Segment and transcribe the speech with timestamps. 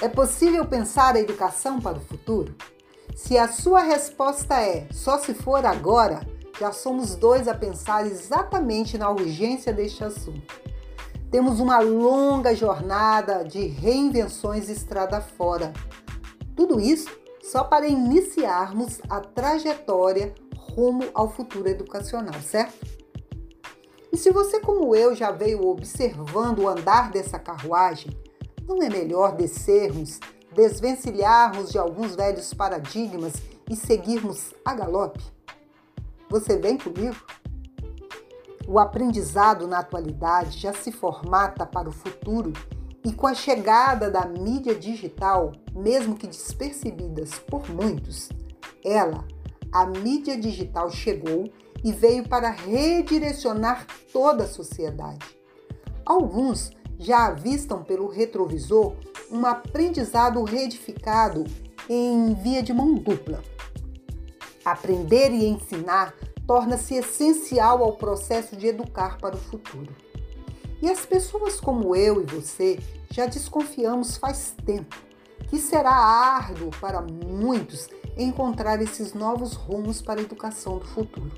[0.00, 2.54] É possível pensar a educação para o futuro?
[3.14, 6.20] Se a sua resposta é só se for agora,
[6.60, 10.54] já somos dois a pensar exatamente na urgência deste assunto.
[11.30, 15.72] Temos uma longa jornada de reinvenções estrada fora.
[16.54, 17.08] Tudo isso
[17.42, 22.86] só para iniciarmos a trajetória rumo ao futuro educacional, certo?
[24.12, 28.14] E se você, como eu, já veio observando o andar dessa carruagem,
[28.66, 30.18] não é melhor descermos,
[30.54, 33.34] desvencilharmos de alguns velhos paradigmas
[33.70, 35.22] e seguirmos a galope?
[36.28, 37.16] Você vem comigo?
[38.66, 42.52] O aprendizado na atualidade já se formata para o futuro
[43.04, 48.28] e com a chegada da mídia digital, mesmo que despercebidas por muitos,
[48.84, 49.24] ela,
[49.70, 51.48] a mídia digital chegou
[51.84, 55.24] e veio para redirecionar toda a sociedade.
[56.04, 58.94] Alguns já avistam pelo retrovisor
[59.30, 61.44] um aprendizado reedificado
[61.88, 63.42] em via de mão dupla.
[64.64, 66.14] Aprender e ensinar
[66.46, 69.94] torna-se essencial ao processo de educar para o futuro.
[70.80, 72.78] E as pessoas como eu e você
[73.10, 74.96] já desconfiamos faz tempo
[75.48, 81.32] que será árduo para muitos encontrar esses novos rumos para a educação do futuro.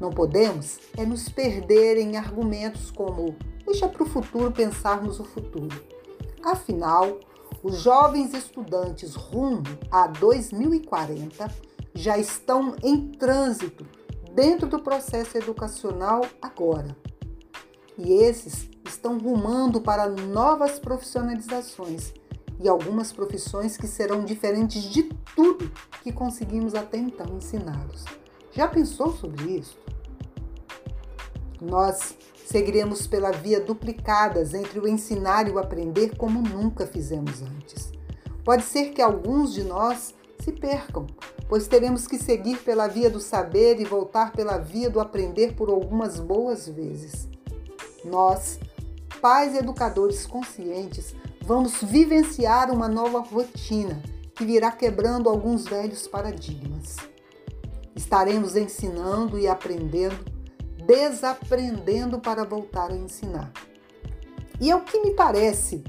[0.00, 3.36] Não podemos é nos perder em argumentos como
[3.70, 5.80] deixa para o futuro pensarmos o futuro.
[6.42, 7.20] Afinal,
[7.62, 9.62] os jovens estudantes rumo
[9.92, 11.48] a 2040
[11.94, 13.86] já estão em trânsito
[14.34, 16.96] dentro do processo educacional agora.
[17.96, 22.12] E esses estão rumando para novas profissionalizações
[22.58, 25.04] e algumas profissões que serão diferentes de
[25.36, 25.70] tudo
[26.02, 28.04] que conseguimos até então ensiná-los.
[28.52, 29.78] Já pensou sobre isso?
[31.60, 32.14] Nós
[32.46, 37.92] seguiremos pela via duplicadas entre o ensinar e o aprender como nunca fizemos antes.
[38.44, 41.06] Pode ser que alguns de nós se percam,
[41.48, 45.68] pois teremos que seguir pela via do saber e voltar pela via do aprender por
[45.68, 47.28] algumas boas vezes.
[48.04, 48.58] Nós,
[49.20, 54.00] pais e educadores conscientes, vamos vivenciar uma nova rotina
[54.34, 56.96] que virá quebrando alguns velhos paradigmas.
[57.94, 60.39] Estaremos ensinando e aprendendo
[60.90, 63.52] desaprendendo para voltar a ensinar.
[64.60, 65.84] E é o que me parece,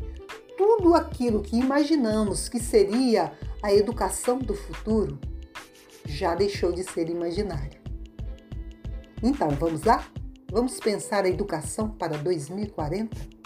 [0.56, 5.20] tudo aquilo que imaginamos que seria a educação do futuro
[6.06, 7.82] já deixou de ser imaginário.
[9.24, 10.06] Então, vamos lá?
[10.52, 13.41] Vamos pensar a educação para 2040?